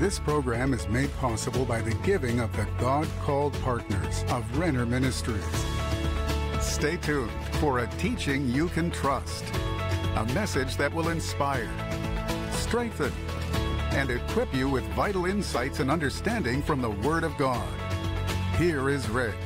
[0.00, 4.86] This program is made possible by the giving of the God called partners of Renner
[4.86, 5.44] Ministries.
[6.58, 7.30] Stay tuned
[7.60, 9.44] for a teaching you can trust,
[10.16, 11.68] a message that will inspire,
[12.50, 13.12] strengthen,
[13.90, 17.68] and equip you with vital insights and understanding from the Word of God.
[18.56, 19.36] Here is Rick.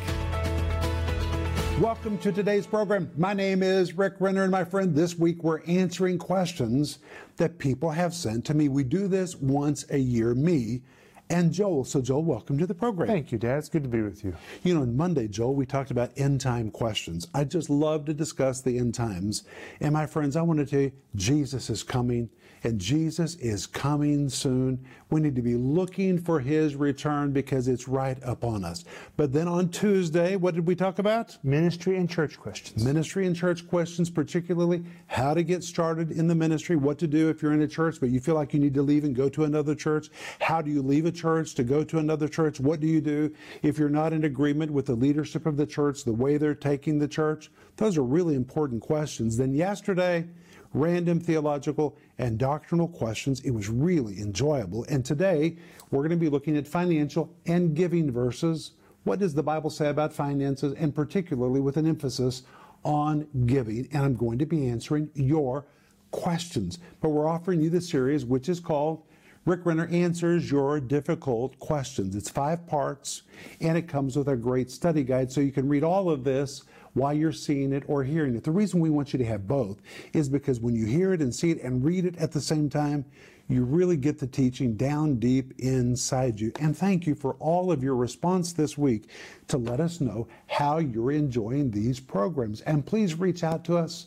[1.81, 3.11] Welcome to today's program.
[3.17, 7.01] My name is Rick Renner, and my friend, this week we're answering questions
[7.37, 8.69] that people have sent to me.
[8.69, 10.83] We do this once a year, me
[11.31, 11.85] and Joel.
[11.85, 13.09] So, Joel, welcome to the program.
[13.09, 13.59] Thank you, Dad.
[13.59, 14.37] It's good to be with you.
[14.63, 17.27] You know, on Monday, Joel, we talked about end time questions.
[17.35, 19.43] I just love to discuss the end times.
[19.81, 22.31] And my friends, I want to tell you, Jesus is coming
[22.65, 24.85] and Jesus is coming soon.
[25.11, 28.85] We need to be looking for his return because it's right upon us.
[29.17, 31.37] But then on Tuesday, what did we talk about?
[31.45, 32.83] Ministry and church questions.
[32.85, 37.29] Ministry and church questions, particularly how to get started in the ministry, what to do
[37.29, 39.29] if you're in a church but you feel like you need to leave and go
[39.29, 40.09] to another church.
[40.41, 42.61] How do you leave a church to go to another church?
[42.61, 46.05] What do you do if you're not in agreement with the leadership of the church,
[46.05, 47.51] the way they're taking the church?
[47.77, 49.37] Those are really important questions.
[49.37, 50.27] Then yesterday,
[50.75, 53.41] random theological and doctrinal questions.
[53.41, 54.85] It was really enjoyable.
[54.89, 55.57] And today,
[55.91, 58.73] we're going to be looking at financial and giving verses.
[59.05, 62.43] What does the Bible say about finances, and particularly with an emphasis
[62.85, 63.89] on giving?
[63.93, 65.65] And I'm going to be answering your
[66.11, 66.79] questions.
[67.01, 69.03] But we're offering you the series, which is called
[69.45, 72.17] Rick Renner Answers Your Difficult Questions.
[72.17, 73.23] It's five parts,
[73.61, 76.63] and it comes with a great study guide, so you can read all of this
[76.95, 78.45] while you're seeing it or hearing it.
[78.45, 81.35] The reason we want you to have both is because when you hear it and
[81.35, 83.05] see it and read it at the same time,
[83.49, 86.53] you really get the teaching down deep inside you.
[86.61, 89.11] And thank you for all of your response this week
[89.49, 92.63] to let us know how you're enjoying these programs.
[92.63, 94.07] And please reach out to us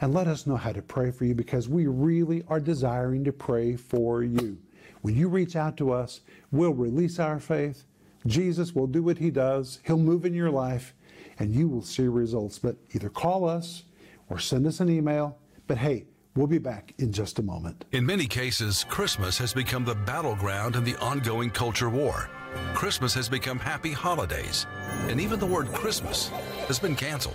[0.00, 3.32] and let us know how to pray for you because we really are desiring to
[3.32, 4.56] pray for you.
[5.02, 7.84] When you reach out to us, we'll release our faith.
[8.26, 9.80] Jesus will do what he does.
[9.84, 10.94] He'll move in your life
[11.38, 12.58] and you will see results.
[12.58, 13.84] But either call us
[14.28, 15.38] or send us an email.
[15.66, 16.06] But hey,
[16.38, 17.84] We'll be back in just a moment.
[17.90, 22.30] In many cases, Christmas has become the battleground in the ongoing culture war.
[22.74, 24.64] Christmas has become happy holidays,
[25.08, 26.28] and even the word Christmas
[26.68, 27.34] has been canceled.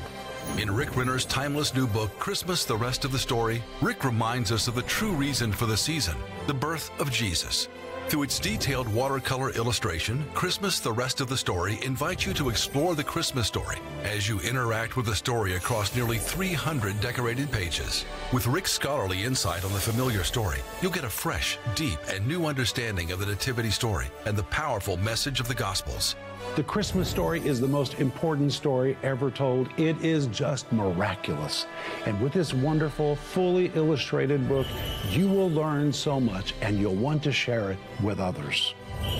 [0.57, 4.69] In Rick Renner's timeless new book, Christmas The Rest of the Story, Rick reminds us
[4.69, 6.15] of the true reason for the season
[6.47, 7.67] the birth of Jesus.
[8.07, 12.93] Through its detailed watercolor illustration, Christmas the Rest of the Story invites you to explore
[12.93, 18.05] the Christmas story as you interact with the story across nearly 300 decorated pages.
[18.31, 22.45] With Rick's scholarly insight on the familiar story, you'll get a fresh, deep, and new
[22.45, 26.15] understanding of the Nativity story and the powerful message of the Gospels.
[26.55, 29.69] The Christmas story is the most important story ever told.
[29.77, 31.65] It is just miraculous.
[32.05, 34.67] And with this wonderful, fully illustrated book,
[35.09, 38.75] you will learn so much and you'll want to share it with others.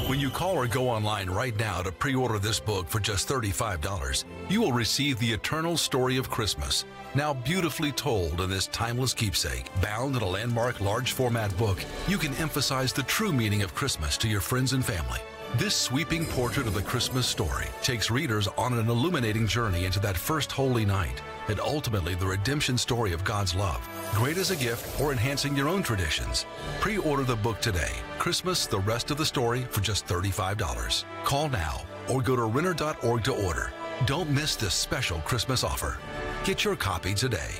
[0.06, 3.28] When you call or go online right now to pre order this book for just
[3.28, 6.86] $35, you will receive the eternal story of Christmas,
[7.16, 9.72] now beautifully told in this timeless keepsake.
[9.82, 14.18] Bound in a landmark large format book, you can emphasize the true meaning of Christmas
[14.18, 15.20] to your friends and family.
[15.56, 20.18] This sweeping portrait of the Christmas story takes readers on an illuminating journey into that
[20.18, 23.88] first holy night and ultimately the redemption story of God's love.
[24.16, 26.48] Great as a gift or enhancing your own traditions.
[26.80, 27.92] Pre order the book today.
[28.18, 31.04] Christmas, the rest of the story for just $35.
[31.24, 33.72] Call now or go to Renner.org to order.
[34.08, 36.00] Don't miss this special Christmas offer.
[36.46, 37.60] Get your copy today.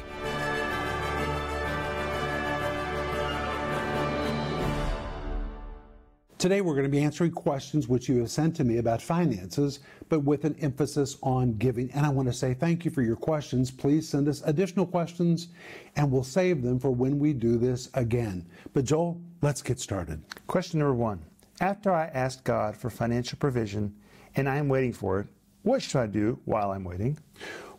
[6.44, 9.80] Today, we're going to be answering questions which you have sent to me about finances,
[10.10, 11.90] but with an emphasis on giving.
[11.92, 13.72] And I want to say thank you for your questions.
[13.72, 15.48] Please send us additional questions,
[15.96, 18.46] and we'll save them for when we do this again.
[18.74, 20.22] But, Joel, let's get started.
[20.48, 21.24] Question number one
[21.62, 23.96] After I asked God for financial provision
[24.36, 25.28] and I am waiting for it,
[25.62, 27.18] what should I do while I'm waiting?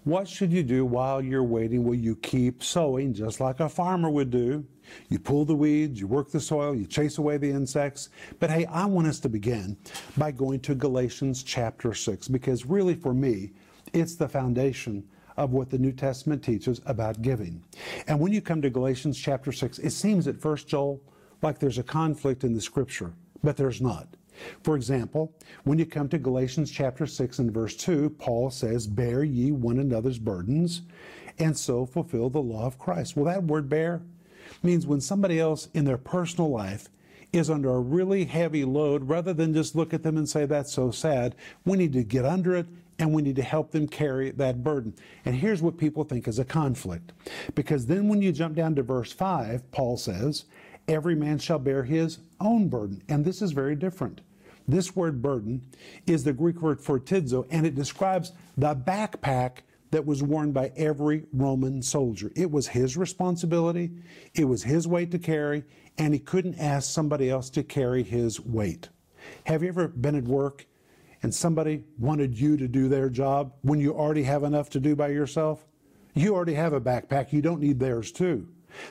[0.04, 1.84] What should you do while you're waiting?
[1.84, 4.64] Will you keep sowing just like a farmer would do?
[5.08, 8.08] You pull the weeds, you work the soil, you chase away the insects.
[8.40, 9.76] But hey, I want us to begin
[10.16, 13.52] by going to Galatians chapter 6 because really for me,
[13.92, 15.04] it's the foundation
[15.36, 17.62] of what the New Testament teaches about giving.
[18.06, 21.00] And when you come to Galatians chapter 6, it seems at first, Joel,
[21.42, 23.12] like there's a conflict in the scripture,
[23.42, 24.08] but there's not.
[24.62, 25.32] For example,
[25.64, 29.78] when you come to Galatians chapter 6 and verse 2, Paul says, Bear ye one
[29.78, 30.82] another's burdens,
[31.38, 33.16] and so fulfill the law of Christ.
[33.16, 34.02] Well, that word bear
[34.62, 36.88] means when somebody else in their personal life
[37.32, 40.72] is under a really heavy load, rather than just look at them and say, That's
[40.72, 41.34] so sad,
[41.64, 42.66] we need to get under it
[42.98, 44.94] and we need to help them carry that burden.
[45.24, 47.12] And here's what people think is a conflict.
[47.56, 50.44] Because then when you jump down to verse 5, Paul says,
[50.88, 53.02] every man shall bear his own burden.
[53.08, 54.20] And this is very different.
[54.66, 55.62] This word burden
[56.06, 59.58] is the Greek word phortizo, and it describes the backpack
[59.94, 62.32] that was worn by every Roman soldier.
[62.34, 63.92] It was his responsibility,
[64.34, 65.62] it was his weight to carry,
[65.96, 68.88] and he couldn't ask somebody else to carry his weight.
[69.44, 70.66] Have you ever been at work
[71.22, 74.96] and somebody wanted you to do their job when you already have enough to do
[74.96, 75.64] by yourself?
[76.12, 78.48] You already have a backpack, you don't need theirs too.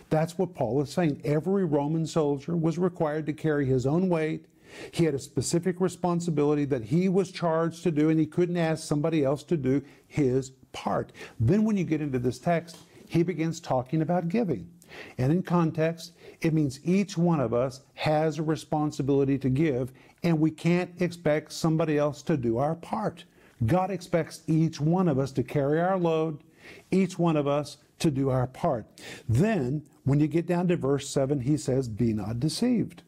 [0.09, 1.19] That's what Paul is saying.
[1.25, 4.45] Every Roman soldier was required to carry his own weight.
[4.91, 8.88] He had a specific responsibility that he was charged to do, and he couldn't ask
[8.88, 11.11] somebody else to do his part.
[11.39, 12.77] Then, when you get into this text,
[13.07, 14.69] he begins talking about giving.
[15.17, 19.91] And in context, it means each one of us has a responsibility to give,
[20.23, 23.25] and we can't expect somebody else to do our part.
[23.65, 26.43] God expects each one of us to carry our load,
[26.91, 28.85] each one of us to do our part.
[29.27, 33.03] Then, when you get down to verse 7, he says, Be not deceived.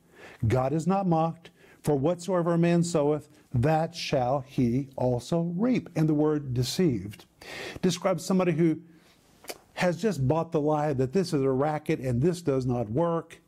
[0.47, 1.49] God is not mocked,
[1.81, 5.89] for whatsoever a man soweth, that shall he also reap.
[5.95, 7.25] And the word deceived
[7.81, 8.79] describes somebody who
[9.73, 13.39] has just bought the lie that this is a racket and this does not work.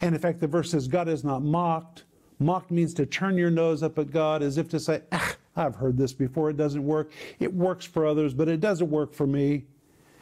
[0.00, 2.04] And in fact, the verse says, God is not mocked.
[2.38, 5.76] Mocked means to turn your nose up at God as if to say, ah, I've
[5.76, 7.12] heard this before, it doesn't work.
[7.38, 9.66] It works for others, but it doesn't work for me.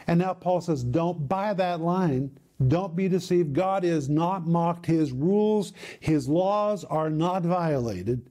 [0.06, 2.30] And now Paul says, don't buy that line.
[2.68, 3.54] Don't be deceived.
[3.54, 4.86] God is not mocked.
[4.86, 8.28] His rules, his laws are not violated.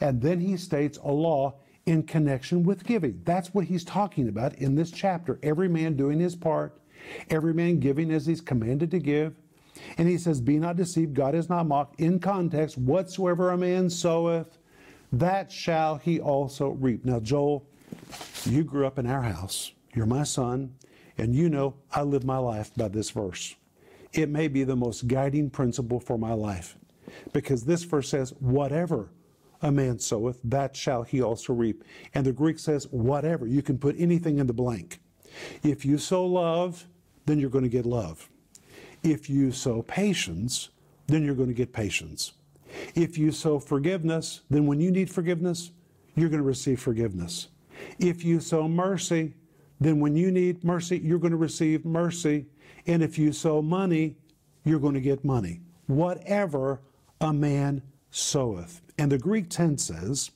[0.00, 1.56] And then he states a law
[1.90, 3.20] in connection with giving.
[3.24, 5.40] That's what he's talking about in this chapter.
[5.42, 6.80] Every man doing his part,
[7.28, 9.34] every man giving as he's commanded to give.
[9.98, 11.98] And he says, Be not deceived, God is not mocked.
[12.00, 14.58] In context, whatsoever a man soweth,
[15.12, 17.04] that shall he also reap.
[17.04, 17.66] Now, Joel,
[18.44, 19.72] you grew up in our house.
[19.92, 20.76] You're my son.
[21.18, 23.56] And you know, I live my life by this verse.
[24.12, 26.76] It may be the most guiding principle for my life
[27.32, 29.10] because this verse says, Whatever
[29.62, 31.84] a man soweth, that shall he also reap.
[32.14, 33.46] And the Greek says, Whatever.
[33.46, 35.00] You can put anything in the blank.
[35.62, 36.86] If you sow love,
[37.26, 38.28] then you're going to get love.
[39.02, 40.70] If you sow patience,
[41.06, 42.32] then you're going to get patience.
[42.94, 45.70] If you sow forgiveness, then when you need forgiveness,
[46.14, 47.48] you're going to receive forgiveness.
[47.98, 49.34] If you sow mercy,
[49.80, 52.46] then when you need mercy, you're going to receive mercy.
[52.86, 54.16] And if you sow money,
[54.64, 55.60] you're going to get money.
[55.86, 56.80] Whatever
[57.20, 58.82] a man soweth.
[59.00, 60.30] And the Greek tense says,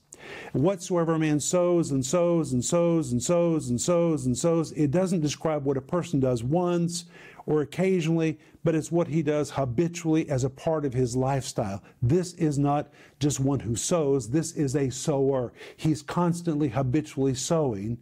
[0.55, 4.91] Whatsoever a man sows and sows and sows and sows and sows and sows, it
[4.91, 7.05] doesn't describe what a person does once
[7.45, 11.83] or occasionally, but it's what he does habitually as a part of his lifestyle.
[12.01, 12.91] This is not
[13.21, 15.53] just one who sows, this is a sower.
[15.77, 17.99] He's constantly habitually sowing.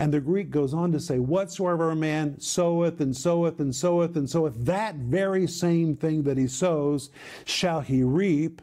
[0.00, 4.16] And the Greek goes on to say, Whatsoever a man soweth and soweth and soweth
[4.16, 7.10] and soweth, that very same thing that he sows
[7.44, 8.60] shall he reap.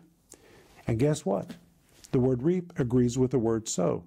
[0.87, 1.51] And guess what?
[2.11, 4.03] The word reap agrees with the word sow.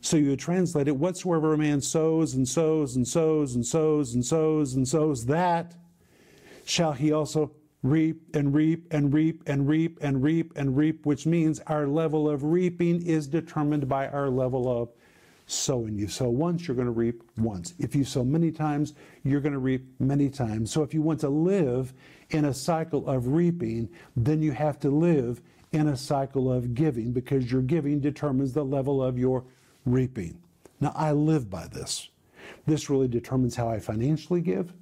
[0.00, 4.24] So you translate it, whatsoever a man sows and sows and sows and sows and
[4.24, 5.74] sows and sows, that
[6.66, 11.26] shall he also reap and reap and reap and reap and reap and reap, which
[11.26, 14.90] means our level of reaping is determined by our level of
[15.46, 15.98] sowing.
[15.98, 17.74] You sow once, you're going to reap once.
[17.78, 20.70] If you sow many times, you're going to reap many times.
[20.70, 21.92] So if you want to live
[22.30, 25.42] in a cycle of reaping, then you have to live
[25.74, 29.44] in a cycle of giving because your giving determines the level of your
[29.84, 30.40] reaping.
[30.80, 32.08] Now, I live by this.
[32.66, 34.72] This really determines how I financially give.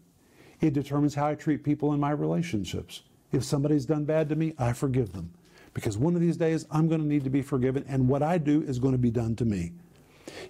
[0.60, 3.02] It determines how I treat people in my relationships.
[3.32, 5.32] If somebody's done bad to me, I forgive them.
[5.74, 8.36] Because one of these days, I'm going to need to be forgiven, and what I
[8.36, 9.72] do is going to be done to me.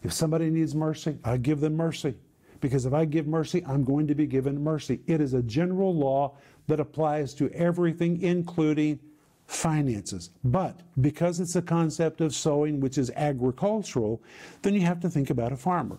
[0.02, 2.14] If somebody needs mercy, I give them mercy.
[2.60, 5.00] Because if I give mercy, I'm going to be given mercy.
[5.06, 8.98] It is a general law that applies to everything, including
[9.52, 10.30] finances.
[10.44, 14.22] But because it's a concept of sowing, which is agricultural,
[14.62, 15.98] then you have to think about a farmer.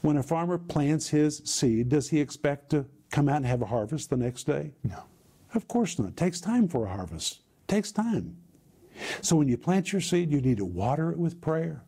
[0.00, 3.66] When a farmer plants his seed, does he expect to come out and have a
[3.66, 4.72] harvest the next day?
[4.82, 5.04] No.
[5.54, 6.08] Of course not.
[6.10, 7.34] It takes time for a harvest.
[7.34, 8.36] It takes time.
[9.20, 11.84] So when you plant your seed, you need to water it with prayer.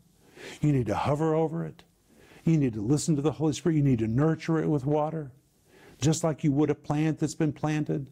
[0.61, 1.83] You need to hover over it.
[2.45, 3.77] You need to listen to the Holy Spirit.
[3.77, 5.31] You need to nurture it with water,
[6.01, 8.09] just like you would a plant that's been planted.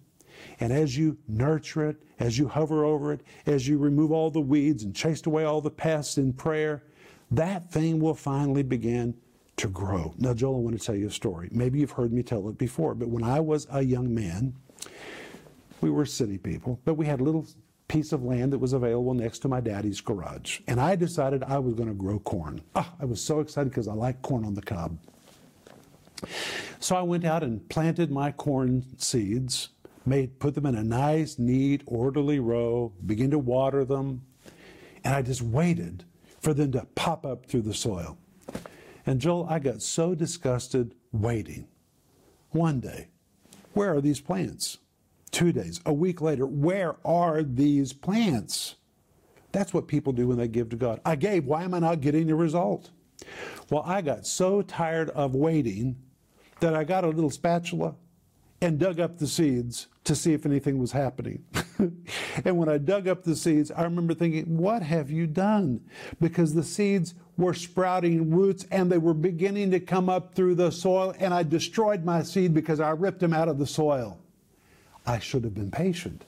[0.60, 4.40] And as you nurture it, as you hover over it, as you remove all the
[4.40, 6.82] weeds and chase away all the pests in prayer,
[7.30, 9.14] that thing will finally begin
[9.56, 10.14] to grow.
[10.18, 11.48] Now, Joel, I want to tell you a story.
[11.52, 14.54] Maybe you've heard me tell it before, but when I was a young man,
[15.80, 17.46] we were city people, but we had a little
[17.88, 20.60] piece of land that was available next to my daddy's garage.
[20.66, 22.62] And I decided I was going to grow corn.
[22.74, 24.96] Oh, I was so excited because I like corn on the cob.
[26.78, 29.70] So I went out and planted my corn seeds
[30.10, 34.22] made put them in a nice, neat, orderly row, begin to water them,
[35.04, 36.04] and I just waited
[36.40, 38.18] for them to pop up through the soil.
[39.06, 41.68] And Joel, I got so disgusted waiting.
[42.50, 43.08] One day,
[43.72, 44.78] where are these plants?
[45.30, 48.74] Two days, a week later, where are these plants?
[49.52, 51.00] That's what people do when they give to God.
[51.04, 52.90] I gave, why am I not getting a result?
[53.70, 55.96] Well, I got so tired of waiting
[56.58, 57.94] that I got a little spatula
[58.60, 61.44] and dug up the seeds to see if anything was happening.
[62.44, 65.80] and when I dug up the seeds, I remember thinking, What have you done?
[66.20, 70.70] Because the seeds were sprouting roots and they were beginning to come up through the
[70.70, 74.18] soil, and I destroyed my seed because I ripped them out of the soil.
[75.06, 76.24] I should have been patient.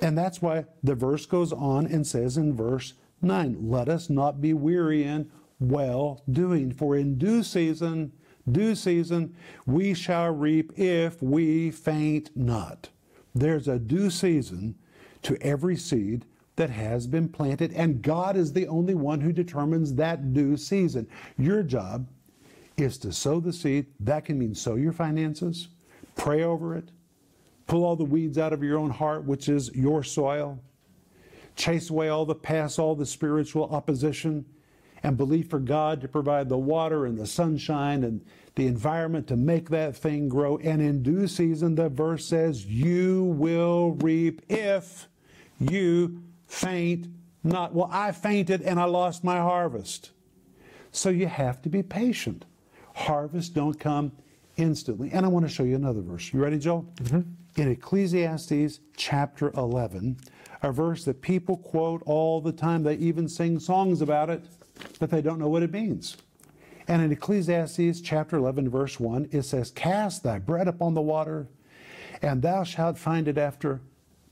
[0.00, 4.40] And that's why the verse goes on and says in verse 9, Let us not
[4.40, 8.12] be weary in well doing, for in due season,
[8.50, 9.34] due season,
[9.66, 12.88] we shall reap if we faint not.
[13.34, 14.74] There's a due season
[15.22, 16.24] to every seed
[16.56, 21.06] that has been planted, and God is the only one who determines that due season.
[21.38, 22.08] Your job
[22.76, 23.86] is to sow the seed.
[24.00, 25.68] That can mean sow your finances,
[26.14, 26.90] pray over it,
[27.66, 30.58] pull all the weeds out of your own heart, which is your soil,
[31.56, 34.44] chase away all the past, all the spiritual opposition,
[35.02, 39.36] and believe for God to provide the water and the sunshine and the environment to
[39.36, 40.58] make that thing grow.
[40.58, 45.08] And in due season, the verse says, You will reap if
[45.58, 47.08] you faint
[47.44, 47.74] not.
[47.74, 50.10] Well, I fainted and I lost my harvest.
[50.92, 52.44] So you have to be patient.
[52.94, 54.12] Harvests don't come
[54.56, 55.10] instantly.
[55.12, 56.32] And I want to show you another verse.
[56.32, 56.86] You ready, Joel?
[56.96, 57.60] Mm-hmm.
[57.60, 60.18] In Ecclesiastes chapter 11,
[60.62, 62.82] a verse that people quote all the time.
[62.82, 64.44] They even sing songs about it,
[65.02, 66.16] but they don't know what it means.
[66.86, 71.48] And in Ecclesiastes chapter 11, verse 1, it says, Cast thy bread upon the water,
[72.22, 73.80] and thou shalt find it after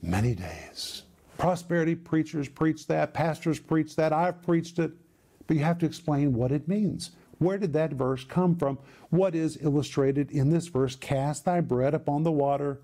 [0.00, 1.02] many days.
[1.38, 4.92] Prosperity preachers preach that, pastors preach that, I've preached it,
[5.48, 7.10] but you have to explain what it means.
[7.38, 8.78] Where did that verse come from?
[9.08, 10.94] What is illustrated in this verse?
[10.94, 12.80] Cast thy bread upon the water,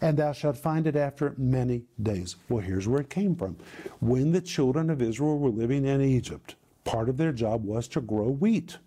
[0.00, 2.36] and thou shalt find it after many days.
[2.48, 3.56] Well, here's where it came from.
[3.98, 6.54] When the children of Israel were living in Egypt,
[6.86, 8.78] part of their job was to grow wheat.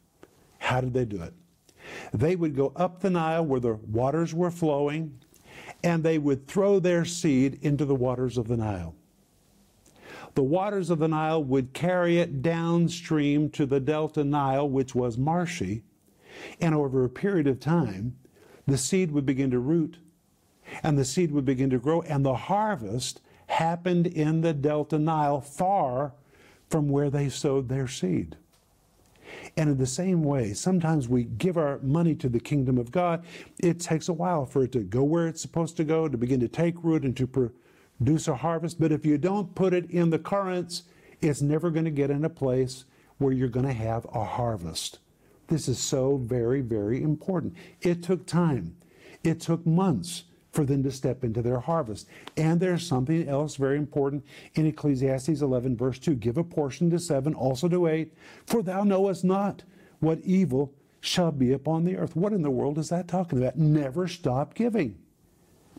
[0.58, 1.34] How did they do it?
[2.13, 5.20] They would go up the Nile where the waters were flowing,
[5.84, 8.96] and they would throw their seed into the waters of the Nile.
[10.36, 15.18] The waters of the Nile would carry it downstream to the Delta Nile, which was
[15.18, 15.84] marshy,
[16.62, 18.15] and over a period of time,
[18.65, 19.98] the seed would begin to root,
[20.84, 25.41] and the seed would begin to grow, and the harvest happened in the Delta Nile,
[25.41, 26.13] far
[26.70, 28.38] from where they sowed their seed.
[29.58, 33.24] And in the same way, sometimes we give our money to the kingdom of God.
[33.60, 36.40] It takes a while for it to go where it's supposed to go, to begin
[36.40, 38.80] to take root and to produce a harvest.
[38.80, 40.84] But if you don't put it in the currents,
[41.22, 42.86] it's never going to get in a place
[43.18, 45.00] where you're going to have a harvest.
[45.48, 47.56] This is so very, very important.
[47.82, 48.78] It took time.
[49.24, 52.08] It took months for them to step into their harvest.
[52.38, 54.25] And there's something else very important
[54.56, 58.13] in Ecclesiastes 11, verse 2 Give a portion to seven, also to eight,
[58.46, 59.63] for thou knowest not
[60.00, 62.15] what evil shall be upon the earth.
[62.15, 63.58] What in the world is that talking about?
[63.58, 64.98] Never stop giving.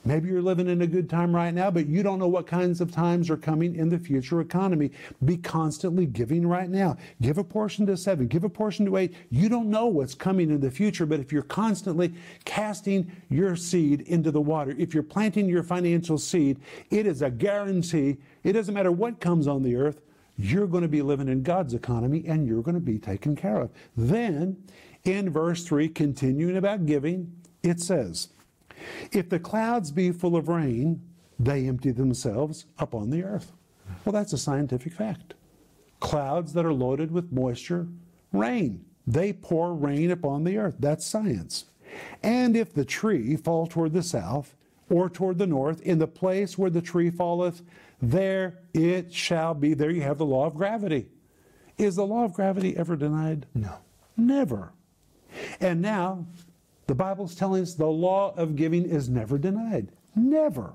[0.05, 2.81] Maybe you're living in a good time right now, but you don't know what kinds
[2.81, 4.93] of times are coming in the future economy.
[5.25, 6.97] Be constantly giving right now.
[7.21, 9.15] Give a portion to seven, give a portion to eight.
[9.31, 12.15] You don't know what's coming in the future, but if you're constantly
[12.47, 17.31] casting your seed into the water, if you're planting your financial seed, it is a
[17.31, 18.17] guarantee.
[18.43, 20.01] It doesn't matter what comes on the earth,
[20.39, 23.61] you're going to be living in God's economy and you're going to be taken care
[23.61, 23.71] of.
[23.95, 24.57] Then,
[25.05, 28.29] in verse 3, continuing about giving, it says,
[29.13, 31.03] if the clouds be full of rain,
[31.39, 33.53] they empty themselves upon the earth.
[34.05, 35.35] Well, that's a scientific fact.
[36.01, 37.89] Clouds that are loaded with moisture
[38.33, 38.85] rain.
[39.07, 40.77] They pour rain upon the earth.
[40.79, 41.65] That's science.
[42.23, 44.55] And if the tree fall toward the south
[44.89, 47.63] or toward the north, in the place where the tree falleth,
[48.01, 49.75] there it shall be.
[49.75, 51.09] There you have the law of gravity.
[51.79, 53.47] Is the law of gravity ever denied?
[53.55, 53.77] No.
[54.17, 54.73] Never.
[55.61, 56.27] And now
[56.91, 59.93] the Bible's telling us the law of giving is never denied.
[60.17, 60.73] Never.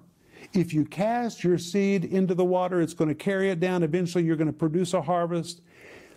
[0.54, 3.84] If you cast your seed into the water, it's going to carry it down.
[3.84, 5.60] Eventually, you're going to produce a harvest.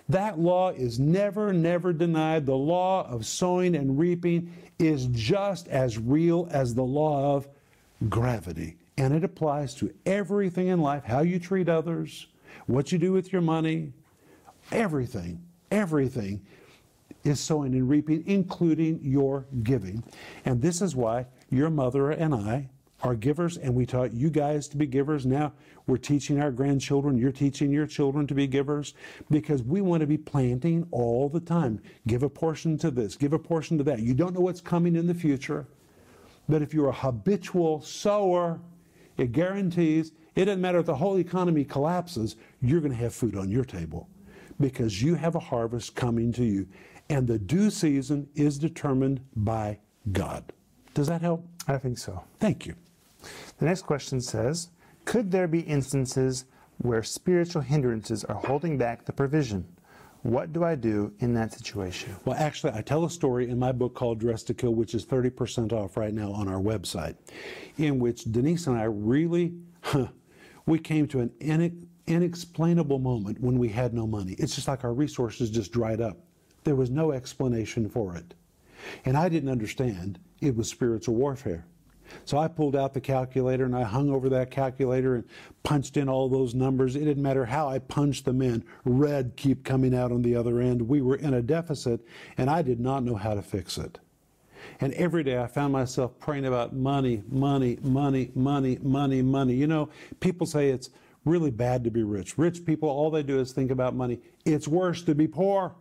[0.08, 2.46] That law is never, never denied.
[2.46, 7.48] The law of sowing and reaping is just as real as the law of
[8.08, 8.76] gravity.
[8.96, 12.28] And it applies to everything in life how you treat others,
[12.68, 13.94] what you do with your money,
[14.70, 16.46] everything, everything
[17.28, 20.02] is sowing and reaping, including your giving.
[20.44, 22.70] And this is why your mother and I
[23.02, 25.24] are givers, and we taught you guys to be givers.
[25.24, 25.52] Now
[25.86, 28.94] we're teaching our grandchildren, you're teaching your children to be givers
[29.30, 31.80] because we want to be planting all the time.
[32.08, 34.00] Give a portion to this, give a portion to that.
[34.00, 35.68] You don't know what's coming in the future,
[36.48, 38.60] but if you're a habitual sower,
[39.16, 43.36] it guarantees it doesn't matter if the whole economy collapses, you're going to have food
[43.36, 44.08] on your table
[44.60, 46.68] because you have a harvest coming to you.
[47.10, 49.78] And the due season is determined by
[50.12, 50.52] God.
[50.94, 51.46] Does that help?
[51.66, 52.22] I think so.
[52.38, 52.74] Thank you.
[53.58, 54.68] The next question says
[55.04, 56.44] Could there be instances
[56.78, 59.66] where spiritual hindrances are holding back the provision?
[60.22, 62.16] What do I do in that situation?
[62.24, 65.06] Well, actually, I tell a story in my book called Dress to Kill, which is
[65.06, 67.14] 30% off right now on our website,
[67.78, 70.08] in which Denise and I really, huh,
[70.66, 74.32] we came to an inexplainable moment when we had no money.
[74.38, 76.18] It's just like our resources just dried up.
[76.64, 78.34] There was no explanation for it.
[79.04, 81.66] And I didn't understand it was spiritual warfare.
[82.24, 85.24] So I pulled out the calculator and I hung over that calculator and
[85.62, 86.96] punched in all those numbers.
[86.96, 90.60] It didn't matter how I punched them in, red keep coming out on the other
[90.60, 90.82] end.
[90.88, 92.00] We were in a deficit
[92.36, 93.98] and I did not know how to fix it.
[94.80, 99.54] And every day I found myself praying about money, money, money, money, money, money.
[99.54, 99.88] You know,
[100.20, 100.90] people say it's
[101.24, 102.38] really bad to be rich.
[102.38, 104.20] Rich people, all they do is think about money.
[104.44, 105.74] It's worse to be poor.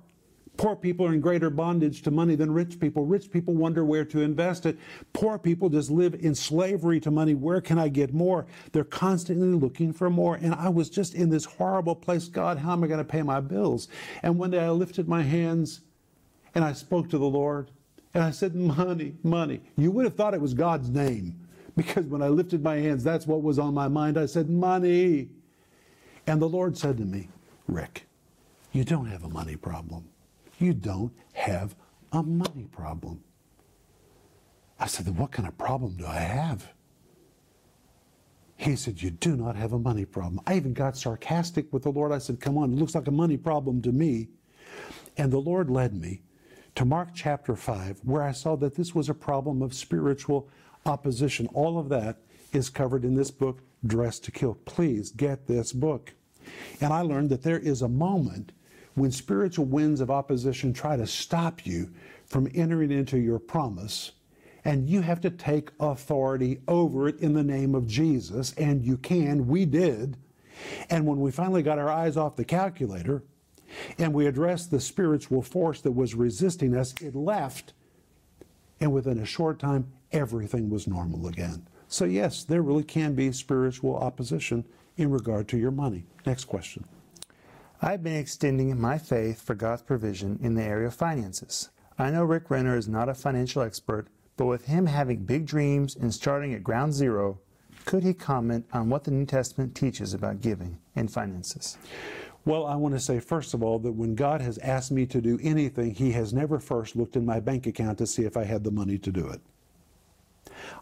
[0.57, 3.05] Poor people are in greater bondage to money than rich people.
[3.05, 4.77] Rich people wonder where to invest it.
[5.13, 7.35] Poor people just live in slavery to money.
[7.35, 8.47] Where can I get more?
[8.71, 10.35] They're constantly looking for more.
[10.35, 12.27] And I was just in this horrible place.
[12.27, 13.87] God, how am I going to pay my bills?
[14.23, 15.81] And one day I lifted my hands
[16.55, 17.69] and I spoke to the Lord
[18.15, 19.61] and I said, Money, money.
[19.77, 21.39] You would have thought it was God's name
[21.75, 24.17] because when I lifted my hands, that's what was on my mind.
[24.17, 25.29] I said, Money.
[26.25, 27.29] And the Lord said to me,
[27.67, 28.07] Rick,
[28.71, 30.09] you don't have a money problem.
[30.57, 31.75] You don't have
[32.11, 33.23] a money problem.
[34.79, 36.73] I said, What kind of problem do I have?
[38.57, 40.41] He said, You do not have a money problem.
[40.47, 42.11] I even got sarcastic with the Lord.
[42.11, 44.29] I said, Come on, it looks like a money problem to me.
[45.15, 46.21] And the Lord led me
[46.75, 50.49] to Mark chapter 5, where I saw that this was a problem of spiritual
[50.85, 51.47] opposition.
[51.53, 52.17] All of that
[52.53, 54.55] is covered in this book, Dress to Kill.
[54.65, 56.13] Please get this book.
[56.79, 58.51] And I learned that there is a moment
[58.97, 61.91] when spiritual winds of opposition try to stop you
[62.25, 64.13] from entering into your promise,
[64.65, 68.97] and you have to take authority over it in the name of Jesus, and you
[68.97, 69.47] can.
[69.47, 70.17] We did.
[70.89, 73.21] And when we finally got our eyes off the calculator
[73.99, 77.73] and we addressed the spiritual force that was resisting us, it left.
[78.79, 81.67] And within a short time, everything was normal again.
[81.87, 84.65] So, yes, there really can be spiritual opposition
[84.97, 86.05] in regard to your money.
[86.25, 86.83] Next question.
[87.79, 91.69] I've been extending my faith for God's provision in the area of finances.
[91.99, 95.95] I know Rick Renner is not a financial expert, but with him having big dreams
[95.95, 97.39] and starting at ground zero,
[97.85, 101.77] could he comment on what the New Testament teaches about giving and finances?
[102.45, 105.21] Well, I want to say, first of all, that when God has asked me to
[105.21, 108.45] do anything, He has never first looked in my bank account to see if I
[108.45, 109.41] had the money to do it.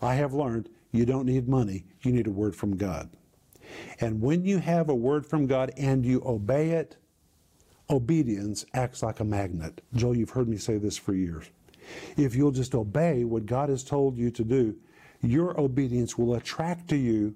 [0.02, 3.10] I have learned you don't need money, you need a word from God.
[4.00, 6.98] And when you have a word from God and you obey it,
[7.90, 9.82] obedience acts like a magnet.
[9.94, 11.50] Joel, you've heard me say this for years.
[12.18, 14.76] If you'll just obey what God has told you to do,
[15.22, 17.36] your obedience will attract to you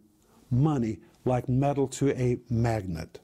[0.51, 3.19] money like metal to a magnet.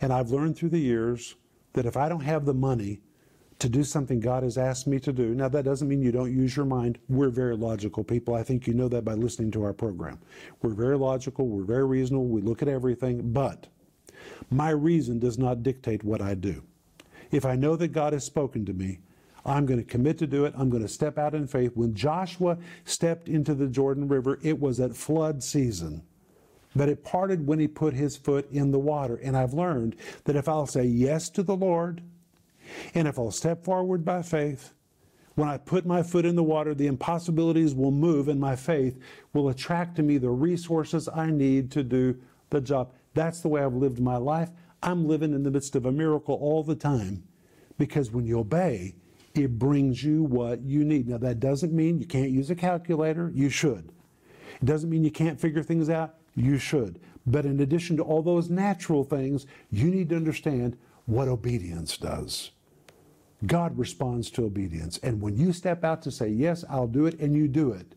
[0.00, 1.34] And I've learned through the years
[1.74, 3.00] that if I don't have the money
[3.58, 5.34] to do something God has asked me to do.
[5.34, 6.98] Now, that doesn't mean you don't use your mind.
[7.08, 8.34] We're very logical people.
[8.34, 10.18] I think you know that by listening to our program.
[10.62, 13.66] We're very logical, we're very reasonable, we look at everything, but
[14.50, 16.62] my reason does not dictate what I do.
[17.30, 19.00] If I know that God has spoken to me,
[19.44, 20.54] I'm going to commit to do it.
[20.56, 21.72] I'm going to step out in faith.
[21.74, 26.02] When Joshua stepped into the Jordan River, it was at flood season.
[26.76, 29.16] But it parted when he put his foot in the water.
[29.16, 32.02] And I've learned that if I'll say yes to the Lord,
[32.94, 34.74] and if I'll step forward by faith,
[35.34, 38.98] when I put my foot in the water, the impossibilities will move and my faith
[39.32, 42.18] will attract to me the resources I need to do
[42.50, 42.92] the job.
[43.14, 44.50] That's the way I've lived my life.
[44.82, 47.22] I'm living in the midst of a miracle all the time
[47.78, 48.96] because when you obey,
[49.34, 51.08] it brings you what you need.
[51.08, 53.30] Now, that doesn't mean you can't use a calculator.
[53.34, 53.92] You should.
[54.60, 56.16] It doesn't mean you can't figure things out.
[56.34, 57.00] You should.
[57.26, 60.76] But in addition to all those natural things, you need to understand
[61.06, 62.50] what obedience does.
[63.46, 64.98] God responds to obedience.
[65.02, 67.94] And when you step out to say, Yes, I'll do it, and you do it,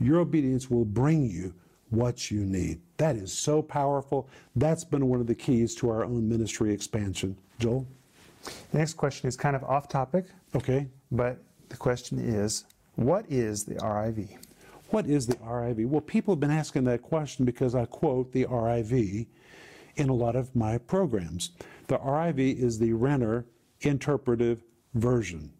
[0.00, 1.54] your obedience will bring you
[1.90, 2.80] what you need.
[2.98, 4.28] That is so powerful.
[4.56, 7.36] That's been one of the keys to our own ministry expansion.
[7.58, 7.86] Joel?
[8.70, 10.26] The next question is kind of off topic.
[10.54, 10.86] Okay.
[11.10, 12.64] But the question is
[12.96, 14.36] what is the RIV?
[14.90, 15.86] What is the RIV?
[15.86, 19.26] Well, people have been asking that question because I quote the RIV
[19.96, 21.50] in a lot of my programs.
[21.88, 23.44] The RIV is the Renner
[23.80, 24.62] Interpretive
[24.94, 25.52] Version.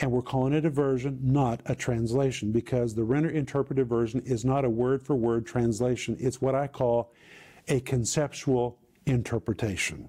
[0.00, 4.44] And we're calling it a version, not a translation, because the Renner Interpretive Version is
[4.44, 6.16] not a word for word translation.
[6.18, 7.12] It's what I call
[7.68, 10.08] a conceptual interpretation.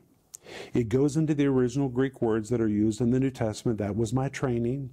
[0.74, 3.78] It goes into the original Greek words that are used in the New Testament.
[3.80, 4.90] That was my training.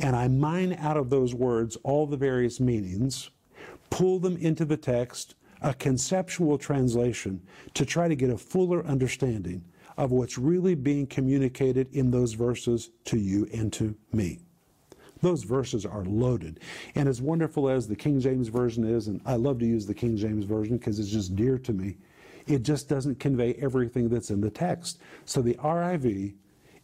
[0.00, 3.30] And I mine out of those words all the various meanings,
[3.90, 7.40] pull them into the text, a conceptual translation
[7.74, 9.64] to try to get a fuller understanding
[9.96, 14.40] of what's really being communicated in those verses to you and to me.
[15.20, 16.60] Those verses are loaded.
[16.96, 19.94] And as wonderful as the King James Version is, and I love to use the
[19.94, 21.96] King James Version because it's just dear to me,
[22.46, 24.98] it just doesn't convey everything that's in the text.
[25.24, 26.34] So the RIV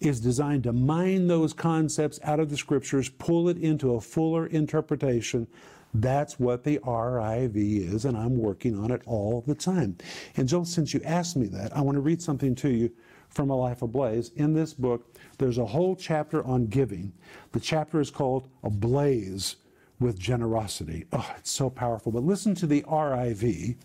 [0.01, 4.47] is designed to mine those concepts out of the scriptures, pull it into a fuller
[4.47, 5.49] interpretation.
[5.94, 9.96] That's what the RIV is, and I'm working on it all the time.
[10.37, 12.90] And Joel, since you asked me that, I want to read something to you
[13.29, 14.31] from A Life Ablaze.
[14.37, 17.12] In this book, there's a whole chapter on giving.
[17.53, 19.57] The chapter is called Ablaze
[20.01, 21.07] with Generosity.
[21.12, 22.12] Oh, it's so powerful.
[22.12, 23.77] But listen to the RIV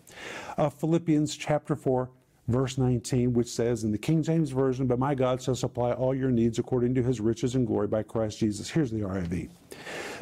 [0.58, 2.10] of Philippians chapter 4,
[2.48, 6.14] verse 19, which says in the King James Version, But my God shall supply all
[6.14, 8.70] your needs according to his riches and glory by Christ Jesus.
[8.70, 9.50] Here's the RIV.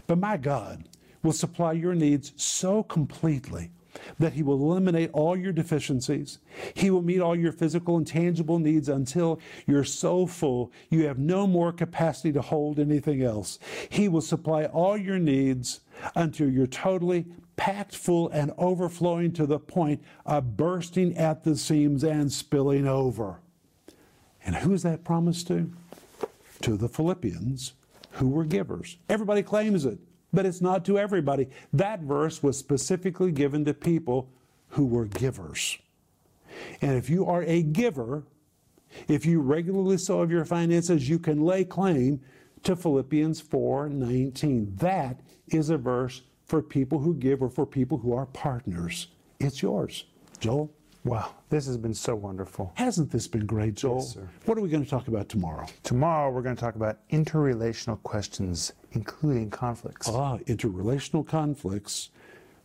[0.08, 0.84] But my God
[1.24, 3.72] will supply your needs so completely
[4.20, 6.40] that He will eliminate all your deficiencies.
[6.74, 11.20] He will meet all your physical and tangible needs until you're so full you have
[11.20, 13.60] no more capacity to hold anything else.
[13.90, 15.82] He will supply all your needs
[16.16, 22.04] until you're totally packed full and overflowing to the point of bursting at the seams
[22.04, 23.40] and spilling over.
[24.44, 25.72] And who's that promise to?
[26.62, 27.74] To the Philippians
[28.14, 28.98] who were givers.
[29.08, 30.00] Everybody claims it,
[30.34, 31.50] but it's not to everybody.
[31.74, 34.30] That verse was specifically given to people
[34.70, 35.78] who were givers.
[36.82, 38.24] And if you are a giver,
[39.08, 42.22] if you regularly sow of your finances, you can lay claim
[42.64, 44.76] to Philippians 4:19.
[44.78, 49.08] That is a verse for people who give or for people who are partners.
[49.40, 50.06] It's yours.
[50.40, 50.72] Joel?
[51.04, 52.74] Wow, this has been so wonderful.
[52.76, 53.98] Hasn't this been great, Joel?
[53.98, 54.30] Yes, sir.
[54.46, 55.66] What are we going to talk about tomorrow?
[55.82, 60.08] Tomorrow we're going to talk about interrelational questions, including conflicts.
[60.08, 62.12] Ah, interrelational conflicts,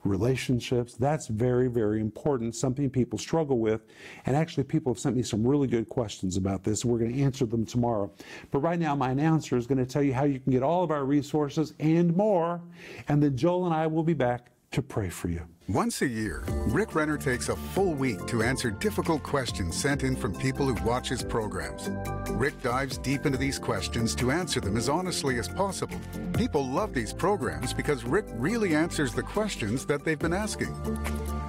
[0.04, 0.94] relationships.
[0.94, 2.54] That's very, very important.
[2.54, 3.86] Something people struggle with.
[4.26, 6.84] And actually, people have sent me some really good questions about this.
[6.84, 8.12] We're going to answer them tomorrow.
[8.50, 10.84] But right now, my announcer is going to tell you how you can get all
[10.84, 12.60] of our resources and more.
[13.08, 15.40] And then Joel and I will be back to pray for you.
[15.68, 20.14] Once a year, Rick Renner takes a full week to answer difficult questions sent in
[20.14, 21.90] from people who watch his programs.
[22.30, 26.00] Rick dives deep into these questions to answer them as honestly as possible.
[26.34, 30.72] People love these programs because Rick really answers the questions that they've been asking.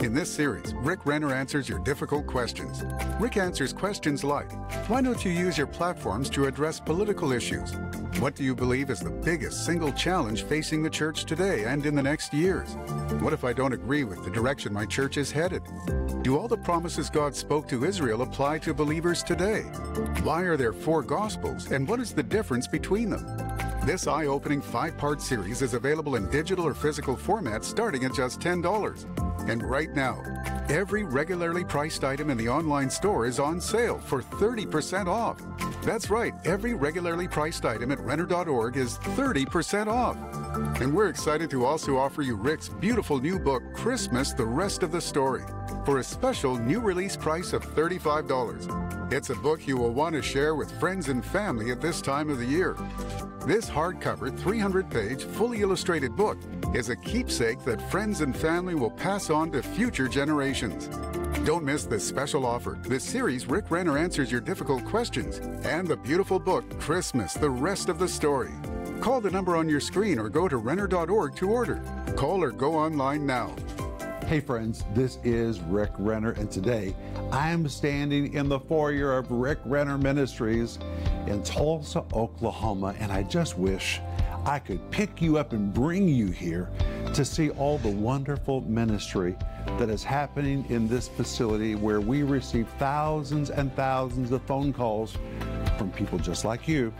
[0.01, 2.86] In this series, Rick Renner answers your difficult questions.
[3.19, 4.51] Rick answers questions like
[4.89, 7.75] Why don't you use your platforms to address political issues?
[8.19, 11.93] What do you believe is the biggest single challenge facing the church today and in
[11.93, 12.75] the next years?
[13.19, 15.63] What if I don't agree with the direction my church is headed?
[16.21, 19.62] Do all the promises God spoke to Israel apply to believers today?
[20.23, 23.25] Why are there four Gospels, and what is the difference between them?
[23.86, 28.13] This eye opening five part series is available in digital or physical format starting at
[28.13, 29.49] just $10.
[29.49, 30.21] And right now,
[30.69, 35.41] every regularly priced item in the online store is on sale for 30% off.
[35.84, 40.17] That's right, every regularly priced item at Renner.org is 30% off.
[40.82, 44.91] And we're excited to also offer you Rick's beautiful new book, Christmas The Rest of
[44.91, 45.43] the Story,
[45.86, 49.12] for a special new release price of $35.
[49.13, 52.30] It's a book you will want to share with friends and family at this time
[52.30, 52.76] of the year.
[53.46, 56.38] This hardcover, 300 page, fully illustrated book
[56.74, 60.89] is a keepsake that friends and family will pass on to future generations.
[61.46, 62.78] Don't miss this special offer.
[62.82, 67.88] This series, Rick Renner answers your difficult questions, and the beautiful book, Christmas The Rest
[67.88, 68.52] of the Story.
[69.01, 71.81] Call the number on your screen or go to Renner.org to order.
[72.15, 73.55] Call or go online now.
[74.25, 76.95] Hey friends, this is Rick Renner, and today
[77.31, 80.79] I am standing in the foyer of Rick Renner Ministries
[81.27, 84.01] in Tulsa, Oklahoma, and I just wish
[84.45, 86.69] I could pick you up and bring you here
[87.13, 89.38] to see all the wonderful ministry
[89.77, 95.15] that is happening in this facility where we receive thousands and thousands of phone calls
[95.77, 96.91] from people just like you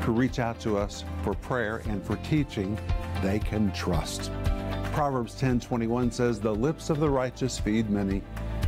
[0.00, 2.78] who reach out to us for prayer and for teaching
[3.22, 4.30] they can trust.
[4.92, 8.22] Proverbs 10:21 says, "The lips of the righteous feed many."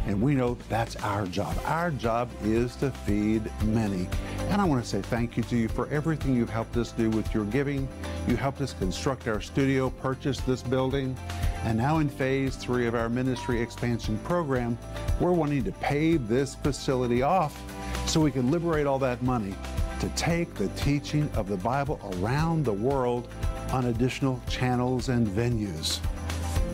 [0.07, 1.57] And we know that's our job.
[1.64, 4.09] Our job is to feed many.
[4.51, 7.09] And I want to say thank you to you for everything you've helped us do
[7.11, 7.88] with your giving,
[8.27, 11.16] You helped us construct our studio, purchase this building,
[11.64, 14.79] and now in phase three of our ministry expansion program,
[15.21, 17.61] we're wanting to pay this facility off
[18.07, 19.55] so we can liberate all that money
[20.03, 23.29] to take the teaching of the Bible around the world
[23.71, 26.01] on additional channels and venues.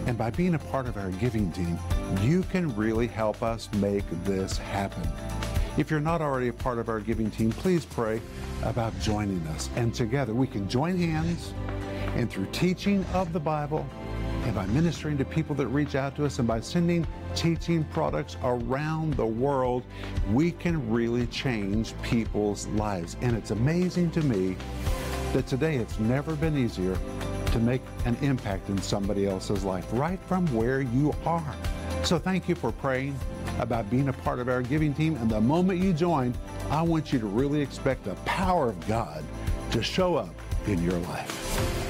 [0.06, 1.78] And by being a part of our giving team,
[2.22, 5.06] you can really help us make this happen.
[5.76, 8.22] If you're not already a part of our giving team, please pray
[8.62, 9.68] about joining us.
[9.76, 11.52] And together we can join hands
[12.14, 13.86] and through teaching of the Bible
[14.48, 18.38] and by ministering to people that reach out to us and by sending teaching products
[18.42, 19.82] around the world,
[20.32, 23.18] we can really change people's lives.
[23.20, 24.56] And it's amazing to me
[25.34, 26.96] that today it's never been easier
[27.52, 31.54] to make an impact in somebody else's life right from where you are.
[32.02, 33.20] So thank you for praying
[33.58, 35.16] about being a part of our giving team.
[35.16, 36.34] And the moment you join,
[36.70, 39.22] I want you to really expect the power of God
[39.72, 40.34] to show up
[40.66, 41.88] in your life.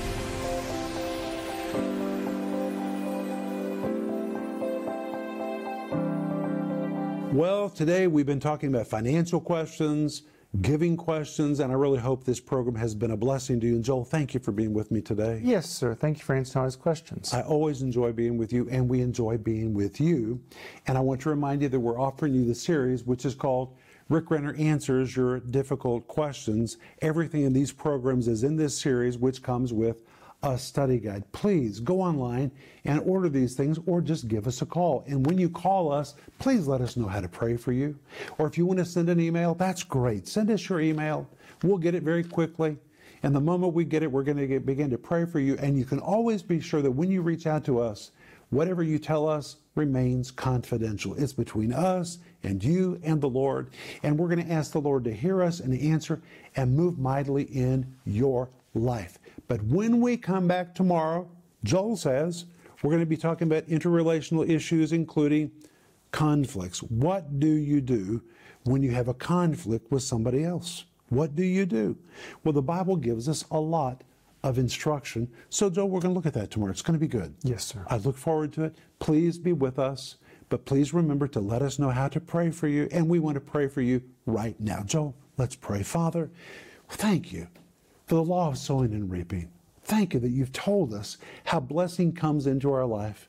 [7.38, 10.22] Well, today we've been talking about financial questions,
[10.60, 13.76] giving questions, and I really hope this program has been a blessing to you.
[13.76, 15.40] And Joel, thank you for being with me today.
[15.44, 15.94] Yes, sir.
[15.94, 17.32] Thank you for answering all his questions.
[17.32, 20.40] I always enjoy being with you, and we enjoy being with you.
[20.88, 23.76] And I want to remind you that we're offering you the series, which is called
[24.08, 26.78] Rick Renner Answers Your Difficult Questions.
[27.02, 30.02] Everything in these programs is in this series, which comes with
[30.42, 31.30] a study guide.
[31.32, 32.50] Please go online
[32.84, 35.04] and order these things or just give us a call.
[35.06, 37.98] And when you call us, please let us know how to pray for you.
[38.38, 40.28] Or if you want to send an email, that's great.
[40.28, 41.28] Send us your email.
[41.62, 42.78] We'll get it very quickly.
[43.24, 45.56] And the moment we get it, we're going to get, begin to pray for you.
[45.56, 48.12] And you can always be sure that when you reach out to us,
[48.50, 51.14] whatever you tell us remains confidential.
[51.14, 53.70] It's between us and you and the Lord.
[54.04, 56.22] And we're going to ask the Lord to hear us and answer
[56.54, 59.18] and move mightily in your life.
[59.46, 61.28] But when we come back tomorrow,
[61.64, 62.46] Joel says,
[62.82, 65.50] we're going to be talking about interrelational issues, including
[66.12, 66.82] conflicts.
[66.82, 68.22] What do you do
[68.64, 70.84] when you have a conflict with somebody else?
[71.08, 71.96] What do you do?
[72.44, 74.04] Well, the Bible gives us a lot
[74.44, 75.28] of instruction.
[75.50, 76.70] So, Joel, we're going to look at that tomorrow.
[76.70, 77.34] It's going to be good.
[77.42, 77.84] Yes, sir.
[77.88, 78.76] I look forward to it.
[78.98, 80.16] Please be with us.
[80.48, 82.88] But please remember to let us know how to pray for you.
[82.92, 84.82] And we want to pray for you right now.
[84.82, 85.82] Joel, let's pray.
[85.82, 86.30] Father,
[86.88, 87.48] thank you
[88.08, 89.50] for the law of sowing and reaping.
[89.82, 93.28] Thank you that you've told us how blessing comes into our life.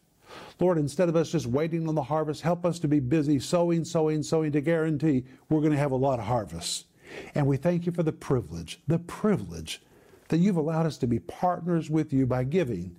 [0.60, 3.84] Lord, instead of us just waiting on the harvest, help us to be busy sowing,
[3.84, 6.86] sowing, sowing to guarantee we're going to have a lot of harvest.
[7.36, 9.82] And we thank you for the privilege, the privilege
[10.30, 12.96] that you've allowed us to be partners with you by giving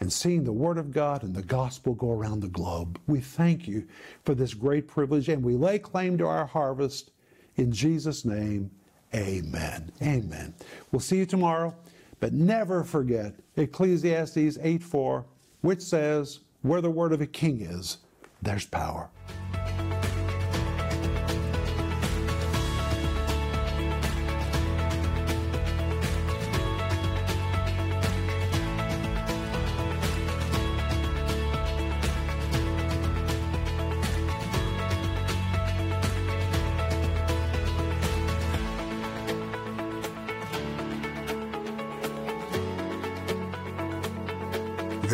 [0.00, 3.00] and seeing the Word of God and the gospel go around the globe.
[3.06, 3.86] We thank you
[4.24, 7.10] for this great privilege and we lay claim to our harvest
[7.56, 8.70] in Jesus' name.
[9.14, 9.92] Amen.
[10.02, 10.54] Amen.
[10.90, 11.74] We'll see you tomorrow,
[12.20, 15.24] but never forget Ecclesiastes 8 4,
[15.60, 17.98] which says, Where the word of a king is,
[18.42, 19.08] there's power.